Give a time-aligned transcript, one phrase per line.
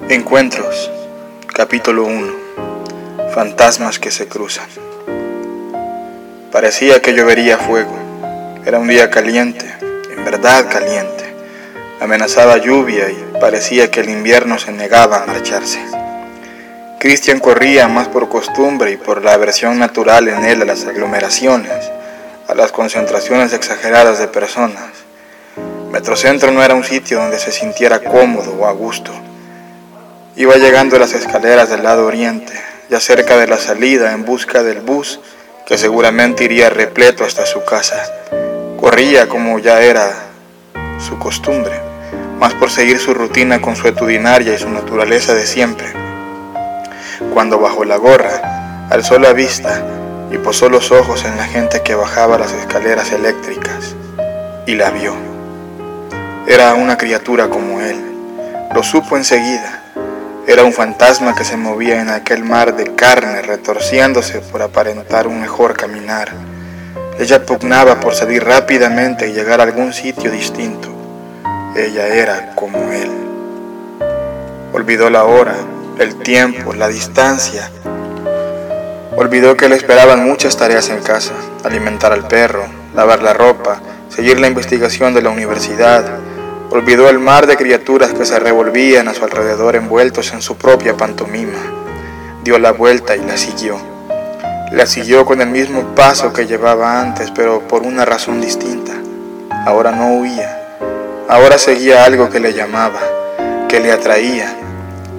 [0.00, 0.90] Encuentros,
[1.54, 2.32] capítulo 1.
[3.32, 4.66] Fantasmas que se cruzan.
[6.50, 7.96] Parecía que llovería fuego.
[8.66, 9.64] Era un día caliente,
[10.10, 11.32] en verdad caliente.
[12.00, 15.80] Amenazaba lluvia y parecía que el invierno se negaba a marcharse.
[16.98, 21.92] Cristian corría más por costumbre y por la aversión natural en él a las aglomeraciones,
[22.48, 24.90] a las concentraciones exageradas de personas.
[25.92, 29.12] Metrocentro no era un sitio donde se sintiera cómodo o a gusto.
[30.36, 32.52] Iba llegando a las escaleras del lado oriente,
[32.90, 35.20] ya cerca de la salida en busca del bus
[35.66, 38.02] que seguramente iría repleto hasta su casa.
[38.80, 40.12] Corría como ya era
[40.98, 41.80] su costumbre,
[42.38, 46.04] más por seguir su rutina consuetudinaria y su naturaleza de siempre
[47.32, 49.82] cuando bajó la gorra, alzó la vista
[50.30, 53.94] y posó los ojos en la gente que bajaba las escaleras eléctricas
[54.66, 55.14] y la vio.
[56.46, 57.96] Era una criatura como él,
[58.74, 59.83] lo supo enseguida.
[60.46, 65.40] Era un fantasma que se movía en aquel mar de carne, retorciéndose por aparentar un
[65.40, 66.32] mejor caminar.
[67.18, 70.88] Ella pugnaba por salir rápidamente y llegar a algún sitio distinto.
[71.74, 73.10] Ella era como él.
[74.74, 75.54] Olvidó la hora,
[75.98, 77.70] el tiempo, la distancia.
[79.16, 81.32] Olvidó que le esperaban muchas tareas en casa,
[81.64, 86.04] alimentar al perro, lavar la ropa, seguir la investigación de la universidad.
[86.74, 90.96] Olvidó el mar de criaturas que se revolvían a su alrededor envueltos en su propia
[90.96, 91.60] pantomima.
[92.42, 93.78] Dio la vuelta y la siguió.
[94.72, 98.92] La siguió con el mismo paso que llevaba antes, pero por una razón distinta.
[99.64, 100.80] Ahora no huía.
[101.28, 102.98] Ahora seguía algo que le llamaba,
[103.68, 104.52] que le atraía,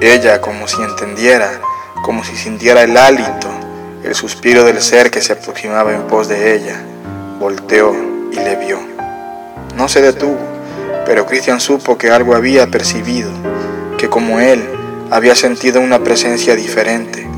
[0.00, 1.60] ella, como si entendiera,
[2.02, 3.50] como si sintiera el hálito,
[4.02, 6.80] el suspiro del ser que se aproximaba en pos de ella,
[7.38, 7.94] volteó
[8.32, 8.78] y le vio.
[9.76, 10.51] No se detuvo,
[11.06, 13.30] pero Cristian supo que algo había percibido,
[13.98, 14.62] que como él
[15.10, 17.28] había sentido una presencia diferente.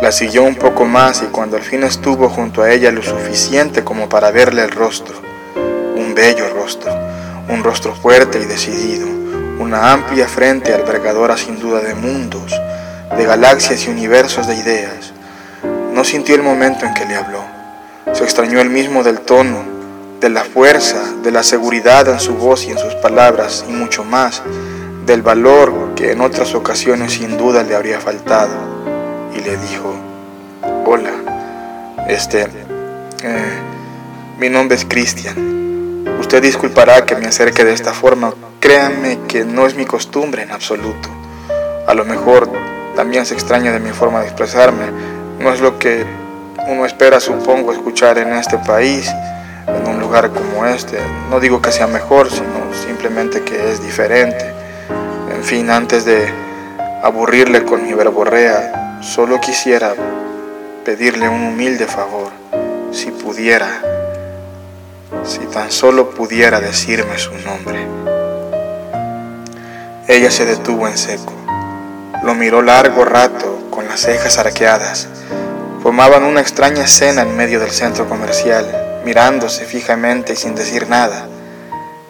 [0.00, 3.82] La siguió un poco más y cuando al fin estuvo junto a ella lo suficiente
[3.82, 5.16] como para verle el rostro,
[5.96, 6.92] un bello rostro,
[7.48, 9.08] un rostro fuerte y decidido,
[9.58, 12.52] una amplia frente albergadora sin duda de mundos,
[13.16, 15.12] de galaxias y universos de ideas.
[15.92, 17.42] No sintió el momento en que le habló.
[18.12, 19.77] Se extrañó el mismo del tono,
[20.20, 24.04] de la fuerza, de la seguridad en su voz y en sus palabras, y mucho
[24.04, 24.42] más,
[25.06, 28.54] del valor que en otras ocasiones sin duda le habría faltado.
[29.34, 29.94] Y le dijo,
[30.84, 31.12] hola,
[32.08, 32.48] este,
[33.22, 33.58] eh,
[34.38, 36.06] mi nombre es Cristian.
[36.20, 40.50] Usted disculpará que me acerque de esta forma Créanme que no es mi costumbre en
[40.50, 41.08] absoluto.
[41.86, 42.50] A lo mejor
[42.96, 44.86] también se extraña de mi forma de expresarme.
[45.38, 46.04] No es lo que
[46.66, 49.08] uno espera, supongo, escuchar en este país,
[50.08, 50.98] lugar como este.
[51.28, 54.54] No digo que sea mejor, sino simplemente que es diferente.
[55.34, 56.32] En fin, antes de
[57.02, 59.92] aburrirle con mi verborrea, solo quisiera
[60.82, 62.30] pedirle un humilde favor,
[62.90, 63.82] si pudiera,
[65.24, 67.86] si tan solo pudiera decirme su nombre.
[70.06, 71.34] Ella se detuvo en seco.
[72.24, 75.06] Lo miró largo rato, con las cejas arqueadas.
[75.82, 81.26] Formaban una extraña escena en medio del centro comercial, mirándose fijamente y sin decir nada.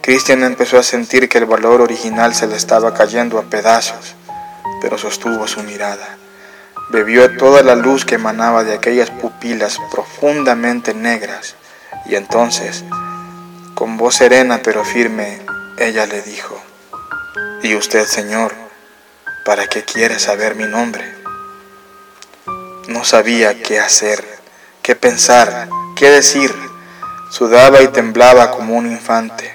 [0.00, 4.16] Christian empezó a sentir que el valor original se le estaba cayendo a pedazos,
[4.82, 6.16] pero sostuvo su mirada.
[6.88, 11.54] Bebió toda la luz que emanaba de aquellas pupilas profundamente negras,
[12.06, 12.82] y entonces,
[13.76, 15.38] con voz serena pero firme,
[15.78, 16.60] ella le dijo,
[17.62, 18.52] y usted, Señor,
[19.44, 21.04] ¿para qué quiere saber mi nombre?
[22.88, 24.24] No sabía qué hacer,
[24.82, 26.69] qué pensar, qué decir.
[27.30, 29.54] Sudaba y temblaba como un infante.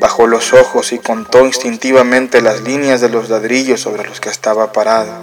[0.00, 4.72] Bajó los ojos y contó instintivamente las líneas de los ladrillos sobre los que estaba
[4.72, 5.22] parado.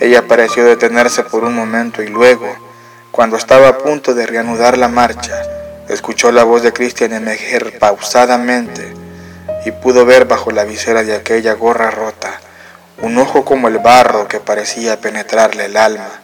[0.00, 2.46] Ella pareció detenerse por un momento y luego,
[3.10, 5.42] cuando estaba a punto de reanudar la marcha,
[5.88, 8.92] escuchó la voz de Cristian emerger pausadamente
[9.64, 12.38] y pudo ver bajo la visera de aquella gorra rota
[13.02, 16.20] un ojo como el barro que parecía penetrarle el alma.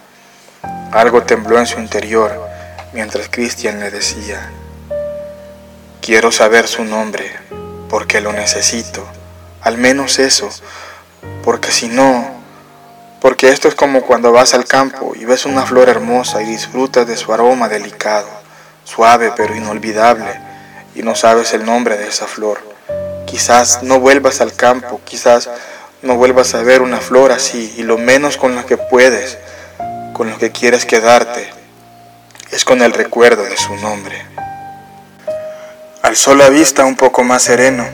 [0.91, 2.48] Algo tembló en su interior
[2.93, 4.51] mientras Cristian le decía,
[6.01, 7.31] quiero saber su nombre
[7.89, 9.05] porque lo necesito,
[9.61, 10.49] al menos eso,
[11.43, 12.39] porque si no,
[13.21, 17.07] porque esto es como cuando vas al campo y ves una flor hermosa y disfrutas
[17.07, 18.29] de su aroma delicado,
[18.83, 20.39] suave pero inolvidable,
[20.95, 22.59] y no sabes el nombre de esa flor.
[23.25, 25.49] Quizás no vuelvas al campo, quizás
[26.01, 29.37] no vuelvas a ver una flor así y lo menos con lo que puedes,
[30.13, 31.58] con lo que quieres quedarte,
[32.51, 34.25] es con el recuerdo de su nombre.
[36.01, 37.87] Alzó la vista un poco más sereno.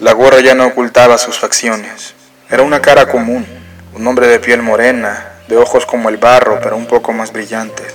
[0.00, 2.14] La gorra ya no ocultaba sus facciones.
[2.48, 3.46] Era una cara común,
[3.94, 7.94] un hombre de piel morena, de ojos como el barro, pero un poco más brillantes,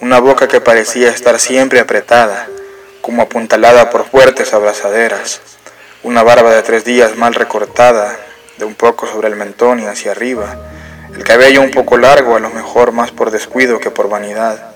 [0.00, 2.48] una boca que parecía estar siempre apretada,
[3.00, 5.40] como apuntalada por fuertes abrazaderas,
[6.02, 8.16] una barba de tres días mal recortada,
[8.58, 10.56] de un poco sobre el mentón y hacia arriba,
[11.14, 14.69] el cabello un poco largo, a lo mejor más por descuido que por vanidad.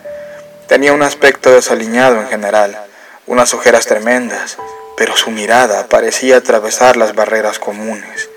[0.69, 2.87] Tenía un aspecto desaliñado en general,
[3.27, 4.57] unas ojeras tremendas,
[4.97, 8.31] pero su mirada parecía atravesar las barreras comunes,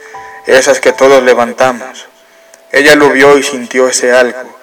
[0.45, 2.07] esas que todos levantamos.
[2.71, 4.57] Ella lo vio y sintió ese algo,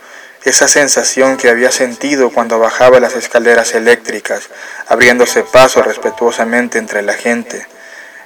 [0.44, 4.50] esa sensación que había sentido cuando bajaba las escaleras eléctricas,
[4.87, 7.67] abriéndose paso respetuosamente entre la gente.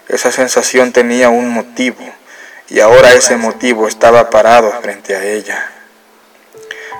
[0.08, 2.02] Esa sensación tenía un motivo,
[2.68, 5.77] y ahora ese motivo estaba parado frente a ella.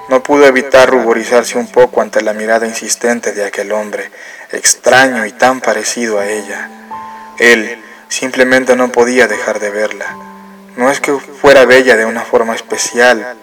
[0.09, 4.11] No pudo evitar ruborizarse un poco ante la mirada insistente de aquel hombre,
[4.53, 6.71] extraño y tan parecido a ella.
[7.39, 10.17] Él simplemente no podía dejar de verla.
[10.77, 13.37] No es que fuera bella de una forma especial,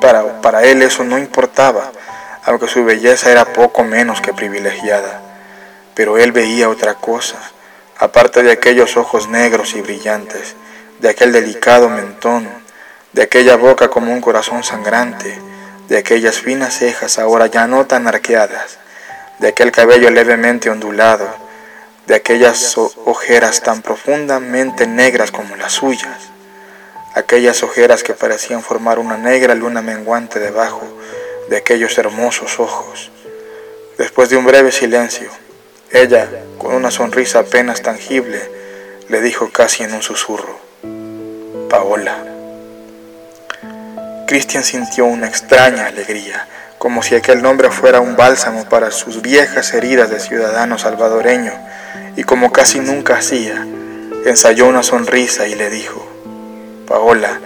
[0.00, 1.92] para, para él eso no importaba,
[2.44, 5.22] aunque su belleza era poco menos que privilegiada.
[5.94, 7.38] Pero él veía otra cosa,
[7.98, 10.56] aparte de aquellos ojos negros y brillantes,
[10.98, 12.48] de aquel delicado mentón,
[13.12, 15.38] de aquella boca como un corazón sangrante,
[15.88, 18.78] de aquellas finas cejas ahora ya no tan arqueadas,
[19.38, 21.28] de aquel cabello levemente ondulado,
[22.06, 26.30] de aquellas ojeras tan profundamente negras como las suyas,
[27.14, 30.82] aquellas ojeras que parecían formar una negra luna menguante debajo
[31.48, 33.10] de aquellos hermosos ojos.
[33.98, 35.30] Después de un breve silencio,
[35.90, 36.28] ella,
[36.58, 38.40] con una sonrisa apenas tangible,
[39.08, 40.58] le dijo casi en un susurro,
[41.68, 42.33] Paola.
[44.26, 46.46] Cristian sintió una extraña alegría,
[46.78, 51.52] como si aquel nombre fuera un bálsamo para sus viejas heridas de ciudadano salvadoreño,
[52.16, 53.66] y como casi nunca hacía,
[54.24, 56.06] ensayó una sonrisa y le dijo,
[56.86, 57.38] Paola,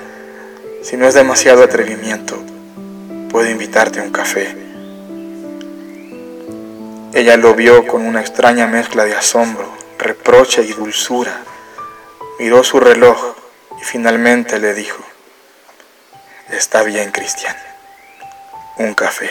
[0.83, 2.41] si no es demasiado atrevimiento,
[3.31, 4.57] puedo invitarte a un café.
[7.13, 11.41] Ella lo vio con una extraña mezcla de asombro, reproche y dulzura.
[12.39, 13.35] Miró su reloj
[13.81, 15.08] y finalmente le dijo,
[16.50, 17.55] Está bien, Cristian.
[18.79, 19.31] Un café.